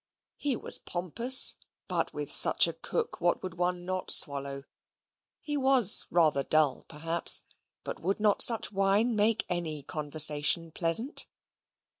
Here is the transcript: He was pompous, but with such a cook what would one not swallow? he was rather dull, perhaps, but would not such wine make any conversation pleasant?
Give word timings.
He 0.37 0.55
was 0.55 0.79
pompous, 0.79 1.57
but 1.87 2.11
with 2.11 2.31
such 2.31 2.67
a 2.67 2.73
cook 2.73 3.21
what 3.21 3.43
would 3.43 3.59
one 3.59 3.85
not 3.85 4.09
swallow? 4.09 4.63
he 5.39 5.55
was 5.55 6.07
rather 6.09 6.41
dull, 6.41 6.85
perhaps, 6.87 7.43
but 7.83 7.99
would 8.01 8.19
not 8.19 8.41
such 8.41 8.71
wine 8.71 9.15
make 9.15 9.45
any 9.47 9.83
conversation 9.83 10.71
pleasant? 10.71 11.27